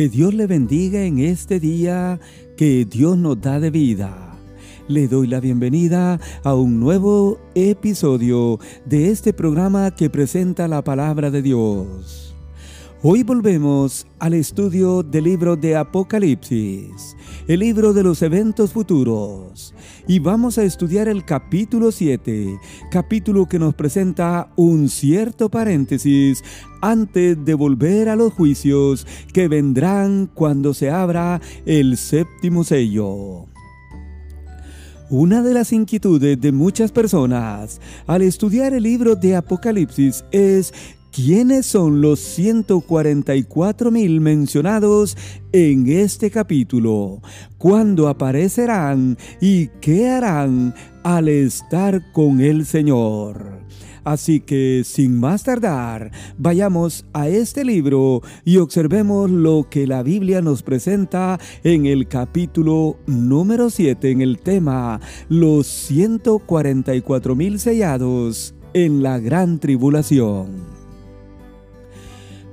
[0.00, 2.18] Que Dios le bendiga en este día
[2.56, 4.34] que Dios nos da de vida.
[4.88, 11.30] Le doy la bienvenida a un nuevo episodio de este programa que presenta la palabra
[11.30, 12.29] de Dios.
[13.02, 17.16] Hoy volvemos al estudio del libro de Apocalipsis,
[17.48, 19.72] el libro de los eventos futuros,
[20.06, 22.58] y vamos a estudiar el capítulo 7,
[22.90, 26.44] capítulo que nos presenta un cierto paréntesis
[26.82, 33.46] antes de volver a los juicios que vendrán cuando se abra el séptimo sello.
[35.08, 40.74] Una de las inquietudes de muchas personas al estudiar el libro de Apocalipsis es
[41.12, 45.16] ¿Quiénes son los 144 mil mencionados
[45.50, 47.20] en este capítulo?
[47.58, 53.58] ¿Cuándo aparecerán y qué harán al estar con el Señor?
[54.04, 60.40] Así que sin más tardar, vayamos a este libro y observemos lo que la Biblia
[60.42, 69.02] nos presenta en el capítulo número 7 en el tema Los 144 mil sellados en
[69.02, 70.79] la gran tribulación.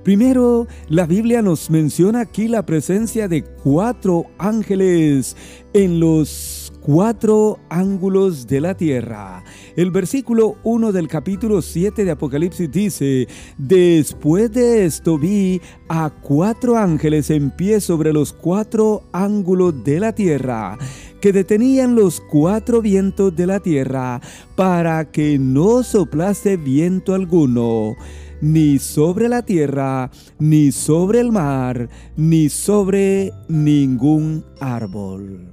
[0.08, 5.36] Primero, la Biblia nos menciona aquí la presencia de cuatro ángeles
[5.73, 9.44] en los cuatro ángulos de la tierra.
[9.75, 13.27] El versículo 1 del capítulo 7 de Apocalipsis dice,
[13.58, 20.16] Después de esto vi a cuatro ángeles en pie sobre los cuatro ángulos de la
[20.16, 20.77] tierra
[21.19, 24.21] que detenían los cuatro vientos de la tierra
[24.55, 27.97] para que no soplase viento alguno
[28.41, 35.52] ni sobre la tierra, ni sobre el mar, ni sobre ningún árbol.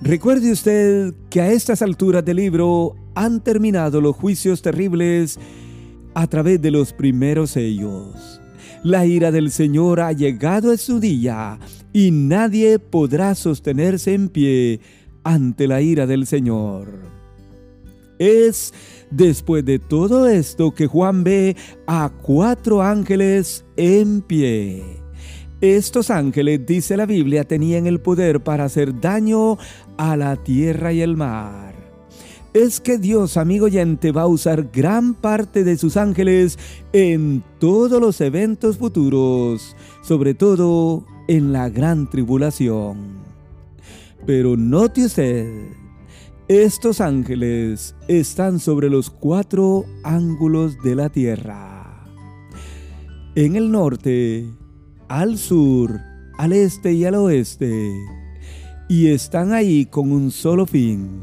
[0.00, 5.38] Recuerde usted que a estas alturas del libro han terminado los juicios terribles
[6.14, 8.40] a través de los primeros sellos.
[8.84, 11.58] La ira del Señor ha llegado a su día
[11.92, 14.80] y nadie podrá sostenerse en pie
[15.24, 16.88] ante la ira del Señor.
[18.20, 18.72] Es
[19.10, 24.82] después de todo esto que Juan ve a cuatro ángeles en pie.
[25.60, 29.58] Estos ángeles, dice la Biblia, tenían el poder para hacer daño
[29.96, 31.74] a la tierra y el mar.
[32.54, 36.58] Es que Dios, amigo oyente, va a usar gran parte de sus ángeles
[36.92, 43.18] en todos los eventos futuros, sobre todo en la gran tribulación.
[44.26, 45.70] Pero note usted
[46.48, 52.06] estos ángeles están sobre los cuatro ángulos de la tierra.
[53.34, 54.46] En el norte,
[55.08, 56.00] al sur,
[56.38, 57.92] al este y al oeste.
[58.88, 61.20] Y están ahí con un solo fin,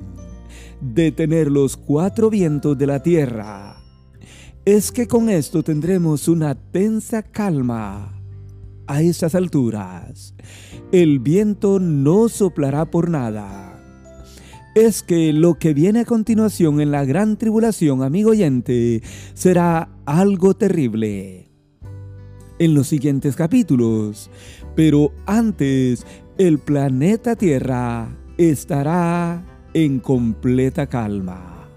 [0.80, 3.78] detener los cuatro vientos de la tierra.
[4.64, 8.12] Es que con esto tendremos una tensa calma.
[8.86, 10.36] A estas alturas,
[10.92, 13.65] el viento no soplará por nada
[14.76, 19.02] es que lo que viene a continuación en la gran tribulación, amigo oyente,
[19.34, 21.50] será algo terrible.
[22.60, 24.30] En los siguientes capítulos,
[24.76, 26.06] pero antes,
[26.38, 29.44] el planeta Tierra estará
[29.74, 31.70] en completa calma.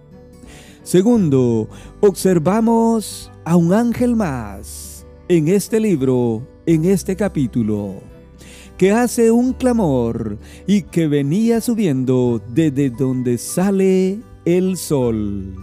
[0.82, 1.68] Segundo,
[2.00, 8.17] observamos a un ángel más en este libro, en este capítulo
[8.78, 15.56] que hace un clamor y que venía subiendo desde donde sale el sol.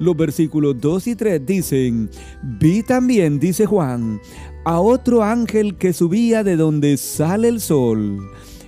[0.00, 2.10] Los versículos 2 y 3 dicen,
[2.42, 4.20] vi también, dice Juan,
[4.64, 8.18] a otro ángel que subía de donde sale el sol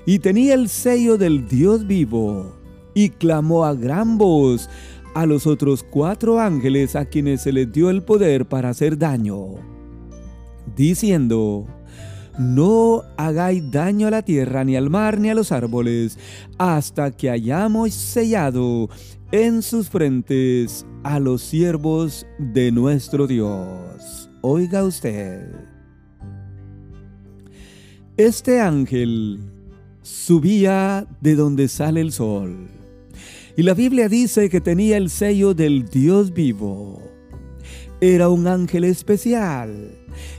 [0.07, 2.57] y tenía el sello del Dios vivo
[2.95, 4.69] y clamó a gran voz
[5.15, 9.57] a los otros cuatro ángeles a quienes se les dio el poder para hacer daño,
[10.77, 11.67] diciendo,
[12.39, 16.19] no hagáis daño a la tierra, ni al mar, ni a los árboles,
[16.59, 18.89] hasta que hayamos sellado
[19.33, 24.31] en sus frentes a los siervos de nuestro Dios.
[24.43, 25.47] Oiga usted.
[28.16, 29.41] Este ángel
[30.03, 32.69] subía de donde sale el sol.
[33.57, 37.03] Y la Biblia dice que tenía el sello del Dios vivo.
[38.03, 39.91] Era un ángel especial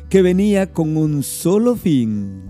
[0.09, 2.41] que venía con un solo fin,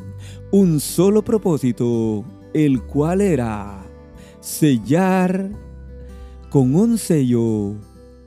[0.52, 2.24] un solo propósito,
[2.54, 3.86] el cual era
[4.40, 5.52] sellar
[6.50, 7.76] con un sello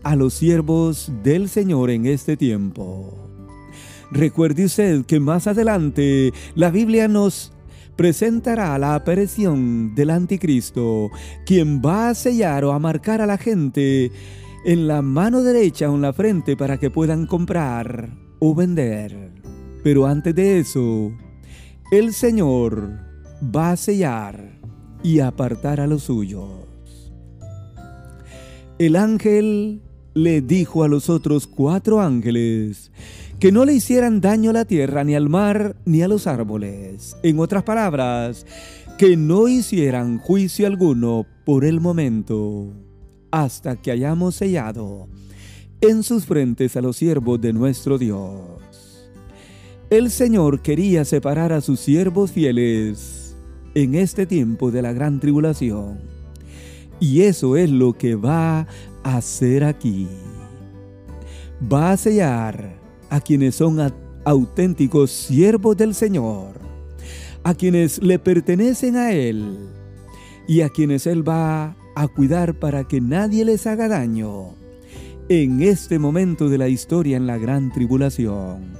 [0.02, 3.14] a los siervos del Señor en este tiempo.
[4.10, 7.50] Recuerde usted que más adelante la Biblia nos
[7.96, 11.10] presentará la aparición del anticristo,
[11.46, 14.12] quien va a sellar o a marcar a la gente
[14.64, 19.32] en la mano derecha o en la frente para que puedan comprar o vender.
[19.82, 21.12] Pero antes de eso,
[21.90, 22.90] el Señor
[23.54, 24.58] va a sellar
[25.02, 27.12] y apartar a los suyos.
[28.78, 29.82] El ángel
[30.14, 32.90] le dijo a los otros cuatro ángeles
[33.38, 37.16] que no le hicieran daño a la tierra, ni al mar, ni a los árboles.
[37.22, 38.46] En otras palabras,
[38.96, 42.72] que no hicieran juicio alguno por el momento,
[43.34, 45.08] hasta que hayamos sellado
[45.80, 49.10] en sus frentes a los siervos de nuestro Dios.
[49.90, 53.34] El Señor quería separar a sus siervos fieles
[53.74, 55.98] en este tiempo de la gran tribulación.
[57.00, 58.68] Y eso es lo que va
[59.02, 60.06] a hacer aquí.
[61.60, 62.78] Va a sellar
[63.10, 63.80] a quienes son
[64.24, 66.52] auténticos siervos del Señor,
[67.42, 69.58] a quienes le pertenecen a Él
[70.46, 74.54] y a quienes Él va a cuidar para que nadie les haga daño
[75.28, 78.74] en este momento de la historia en la gran tribulación.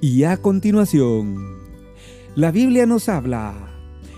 [0.00, 1.58] Y a continuación,
[2.34, 3.54] la Biblia nos habla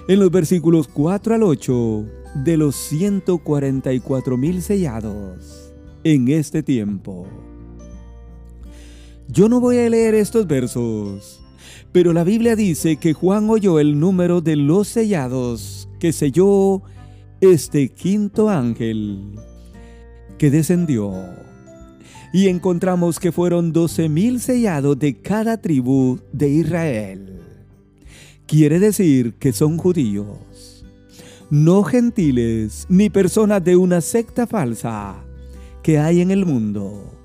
[0.09, 2.05] en los versículos 4 al 8
[2.45, 5.73] de los 144 mil sellados
[6.05, 7.27] en este tiempo.
[9.29, 11.41] Yo no voy a leer estos versos,
[11.93, 16.83] pero la Biblia dice que Juan oyó el número de los sellados que selló
[17.41, 19.39] este quinto ángel
[20.39, 21.13] que descendió.
[22.33, 27.41] Y encontramos que fueron doce mil sellados de cada tribu de Israel.
[28.47, 30.85] Quiere decir que son judíos,
[31.51, 35.25] no gentiles ni personas de una secta falsa
[35.83, 37.21] que hay en el mundo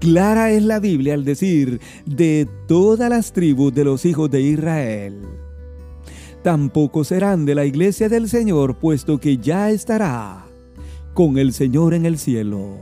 [0.00, 5.20] Clara es la Biblia al decir de todas las tribus de los hijos de Israel.
[6.42, 10.46] Tampoco serán de la iglesia del Señor, puesto que ya estará
[11.14, 12.78] con el Señor en el cielo.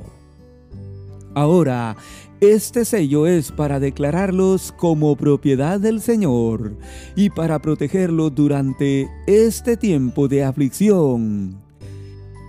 [1.34, 1.96] Ahora,
[2.40, 6.76] este sello es para declararlos como propiedad del Señor
[7.16, 11.60] y para protegerlos durante este tiempo de aflicción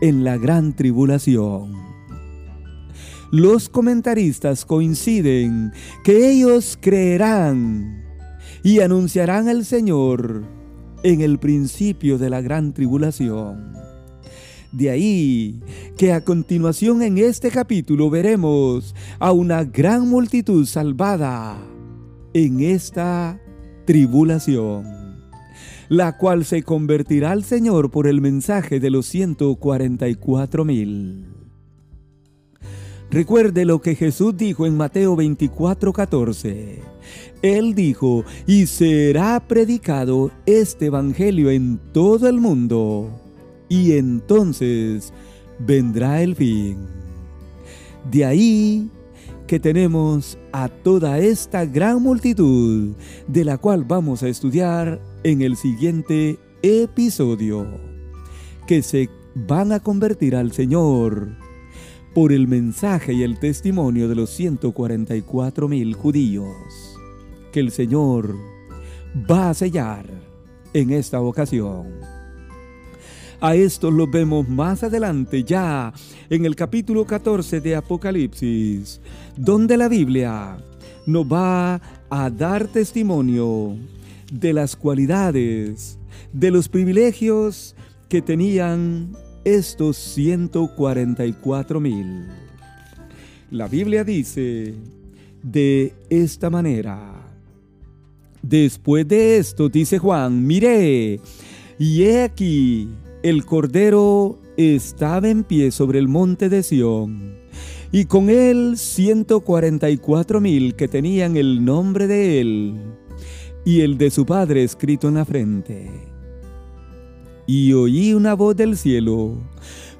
[0.02, 1.90] en la gran tribulación
[3.32, 5.72] los comentaristas coinciden
[6.04, 8.04] que ellos creerán
[8.64, 10.59] y anunciarán al Señor
[11.04, 13.74] en el principio de la gran tribulación.
[14.72, 15.60] De ahí
[15.98, 21.58] que a continuación en este capítulo veremos a una gran multitud salvada
[22.34, 23.40] en esta
[23.86, 24.86] tribulación,
[25.88, 31.29] la cual se convertirá al Señor por el mensaje de los 144 mil.
[33.12, 36.80] Recuerde lo que Jesús dijo en Mateo 24:14.
[37.42, 43.10] Él dijo, y será predicado este Evangelio en todo el mundo,
[43.68, 45.12] y entonces
[45.58, 46.78] vendrá el fin.
[48.12, 48.92] De ahí
[49.48, 52.94] que tenemos a toda esta gran multitud,
[53.28, 57.66] de la cual vamos a estudiar en el siguiente episodio,
[58.68, 61.39] que se van a convertir al Señor
[62.14, 66.98] por el mensaje y el testimonio de los 144 mil judíos
[67.52, 68.36] que el Señor
[69.30, 70.06] va a sellar
[70.74, 71.88] en esta ocasión.
[73.42, 75.94] A esto lo vemos más adelante ya
[76.30, 79.00] en el capítulo 14 de Apocalipsis,
[79.38, 80.58] donde la Biblia
[81.06, 83.78] nos va a dar testimonio
[84.32, 85.98] de las cualidades,
[86.34, 87.76] de los privilegios
[88.10, 92.28] que tenían estos 144 mil.
[93.52, 94.76] La Biblia dice
[95.44, 97.16] de esta manera.
[98.42, 101.20] Después de esto, dice Juan, miré,
[101.78, 102.90] y he aquí,
[103.22, 107.36] el Cordero estaba en pie sobre el monte de Sión,
[107.92, 112.76] y con él 144 mil que tenían el nombre de él
[113.66, 116.09] y el de su padre escrito en la frente
[117.50, 119.34] y oí una voz del cielo,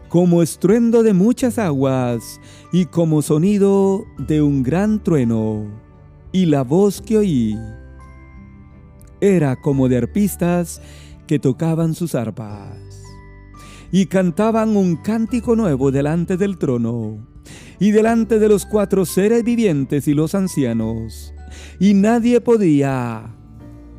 [0.08, 2.40] como estruendo de muchas aguas
[2.72, 5.66] y como sonido de un gran trueno.
[6.32, 7.58] Y la voz que oí
[9.20, 10.80] era como de arpistas
[11.26, 12.78] que tocaban sus arpas
[13.92, 17.18] y cantaban un cántico nuevo delante del trono
[17.80, 21.34] y delante de los cuatro seres vivientes y los ancianos.
[21.80, 23.39] Y nadie podía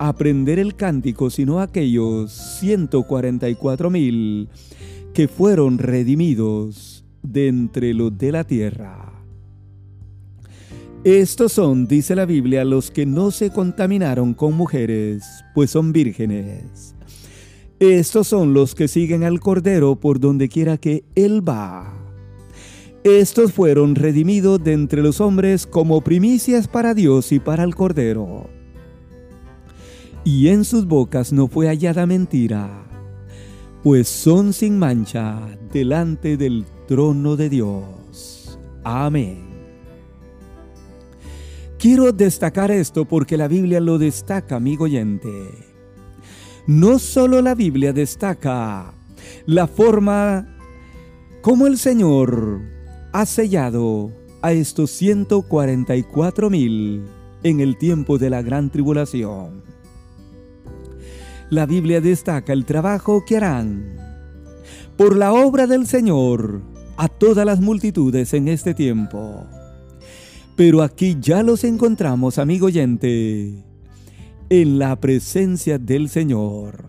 [0.00, 4.48] aprender el cántico, sino aquellos 144 mil
[5.12, 9.12] que fueron redimidos de entre los de la tierra.
[11.04, 15.22] Estos son, dice la Biblia, los que no se contaminaron con mujeres,
[15.54, 16.94] pues son vírgenes.
[17.78, 21.94] Estos son los que siguen al Cordero por donde quiera que Él va.
[23.04, 28.59] Estos fueron redimidos de entre los hombres como primicias para Dios y para el Cordero.
[30.24, 32.86] Y en sus bocas no fue hallada mentira,
[33.82, 35.40] pues son sin mancha
[35.72, 38.58] delante del trono de Dios.
[38.84, 39.48] Amén.
[41.78, 45.30] Quiero destacar esto porque la Biblia lo destaca, amigo oyente.
[46.66, 48.92] No solo la Biblia destaca
[49.46, 50.46] la forma
[51.40, 52.60] como el Señor
[53.12, 54.12] ha sellado
[54.42, 57.02] a estos 144 mil
[57.42, 59.69] en el tiempo de la gran tribulación.
[61.50, 63.96] La Biblia destaca el trabajo que harán
[64.96, 66.62] por la obra del Señor
[66.96, 69.46] a todas las multitudes en este tiempo.
[70.54, 73.64] Pero aquí ya los encontramos, amigo oyente,
[74.48, 76.84] en la presencia del Señor.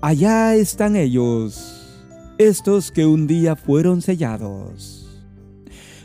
[0.00, 2.02] Allá están ellos,
[2.36, 5.22] estos que un día fueron sellados.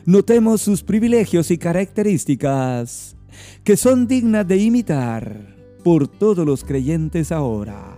[0.06, 3.16] Notemos sus privilegios y características
[3.64, 5.53] que son dignas de imitar
[5.84, 7.98] por todos los creyentes ahora.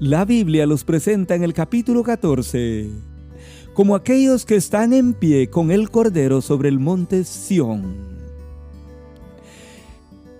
[0.00, 2.90] La Biblia los presenta en el capítulo 14
[3.74, 8.14] como aquellos que están en pie con el Cordero sobre el monte Sión.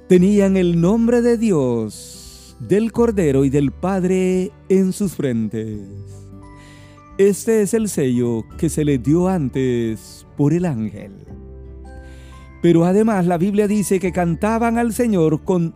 [0.08, 5.80] Tenían el nombre de Dios, del Cordero y del Padre en sus frentes.
[7.18, 11.12] Este es el sello que se le dio antes por el ángel.
[12.64, 15.74] Pero además la Biblia dice que cantaban al Señor con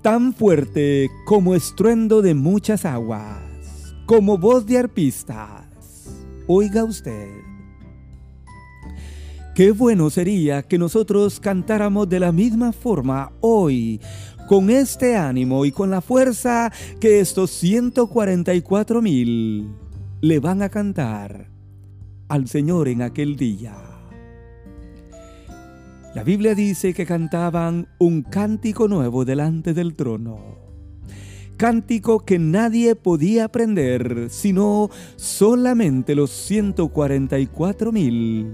[0.00, 3.42] tan fuerte como estruendo de muchas aguas,
[4.06, 5.66] como voz de arpistas
[6.46, 7.28] Oiga usted.
[9.54, 14.00] Qué bueno sería que nosotros cantáramos de la misma forma hoy,
[14.48, 19.68] con este ánimo y con la fuerza que estos 144 mil
[20.22, 21.50] le van a cantar
[22.28, 23.91] al Señor en aquel día.
[26.14, 30.62] La Biblia dice que cantaban un cántico nuevo delante del trono
[31.62, 38.52] cántico que nadie podía aprender, sino solamente los 144 mil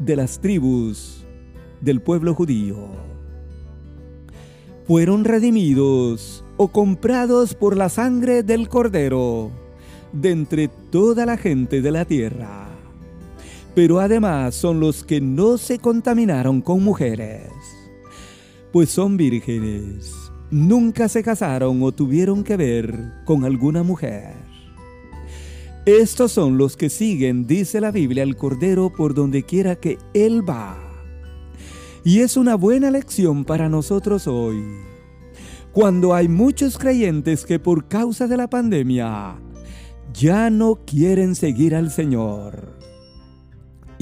[0.00, 1.24] de las tribus
[1.80, 2.88] del pueblo judío.
[4.88, 9.52] Fueron redimidos o comprados por la sangre del cordero
[10.12, 12.71] de entre toda la gente de la tierra.
[13.74, 17.50] Pero además son los que no se contaminaron con mujeres,
[18.72, 24.34] pues son vírgenes nunca se casaron o tuvieron que ver con alguna mujer.
[25.86, 30.48] Estos son los que siguen, dice la Biblia, al Cordero por donde quiera que Él
[30.48, 30.76] va.
[32.04, 34.62] Y es una buena lección para nosotros hoy.
[35.72, 39.40] Cuando hay muchos creyentes que por causa de la pandemia
[40.12, 42.81] ya no quieren seguir al Señor.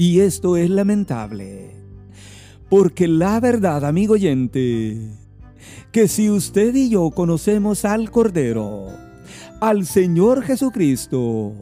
[0.01, 1.75] Y esto es lamentable.
[2.71, 4.97] Porque la verdad, amigo oyente,
[5.91, 8.87] que si usted y yo conocemos al Cordero,
[9.59, 11.53] al Señor Jesucristo,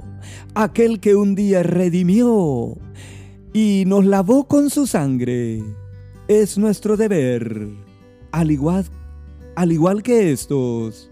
[0.55, 2.77] aquel que un día redimió
[3.51, 5.61] y nos lavó con su sangre,
[6.29, 7.67] es nuestro deber,
[8.31, 8.85] al igual,
[9.57, 11.11] al igual que estos,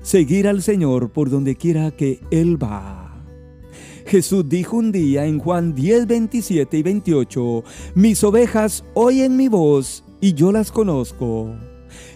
[0.00, 3.01] seguir al Señor por donde quiera que Él va.
[4.06, 10.04] Jesús dijo un día en Juan 10, 27 y 28, mis ovejas oyen mi voz
[10.20, 11.50] y yo las conozco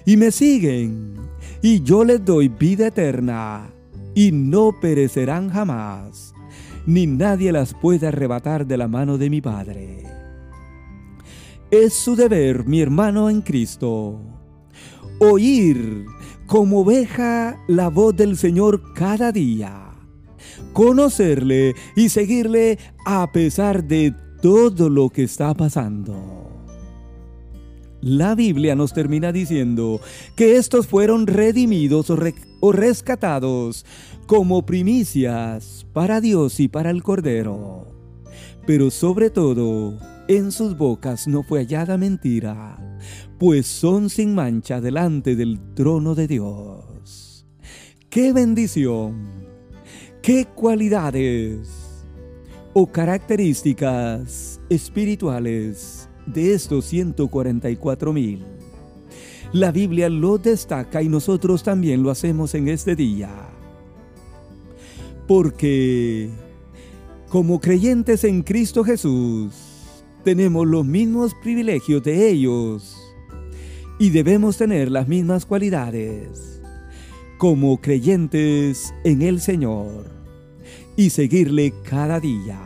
[0.04, 1.14] y me siguen,
[1.62, 3.70] y yo les doy vida eterna,
[4.14, 6.34] y no perecerán jamás,
[6.86, 10.04] ni nadie las puede arrebatar de la mano de mi Padre.
[11.70, 14.20] Es su deber, mi hermano en Cristo,
[15.18, 16.06] oír
[16.46, 19.85] como oveja la voz del Señor cada día,
[20.72, 26.46] conocerle y seguirle a pesar de todo lo que está pasando.
[28.00, 30.00] La Biblia nos termina diciendo
[30.36, 33.84] que estos fueron redimidos o, rescatados
[34.26, 37.88] como primicias para Dios y para el Cordero.
[38.66, 39.98] Pero sobre todo,
[40.28, 42.98] en sus bocas no fue hallada mentira,
[43.38, 47.46] pues son sin mancha delante del trono de Dios.
[48.10, 49.55] ¡Qué bendición!
[50.26, 51.68] ¡Qué cualidades
[52.72, 58.44] o características espirituales de estos 144 mil.
[59.52, 63.30] La Biblia lo destaca y nosotros también lo hacemos en este día.
[65.28, 66.28] Porque
[67.28, 69.54] como creyentes en Cristo Jesús,
[70.24, 72.96] tenemos los mismos privilegios de ellos
[74.00, 76.60] y debemos tener las mismas cualidades
[77.38, 80.15] como creyentes en el Señor
[80.96, 82.60] y seguirle cada día.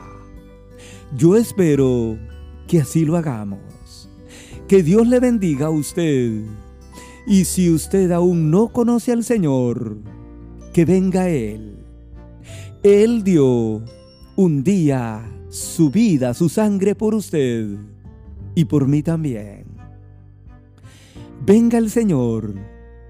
[1.16, 2.16] Yo espero
[2.66, 4.08] que así lo hagamos.
[4.68, 6.44] Que Dios le bendiga a usted
[7.26, 9.98] Y si usted aún no conoce al Señor,
[10.72, 11.76] que venga Él.
[12.82, 13.82] Él dio
[14.36, 17.76] un día su vida, su sangre por usted
[18.54, 19.64] y por mí también.
[21.44, 22.54] Venga el Señor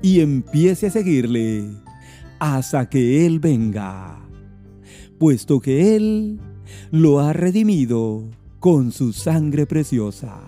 [0.03, 1.65] y empiece a seguirle
[2.39, 4.19] hasta que Él venga,
[5.21, 6.41] puesto que Él
[6.91, 8.25] lo ha redimido
[8.59, 10.41] con su sangre preciosa.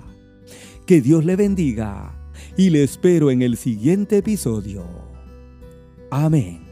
[0.86, 2.14] Que Dios le bendiga
[2.56, 4.84] y le espero en el siguiente episodio.
[6.10, 6.71] Amén.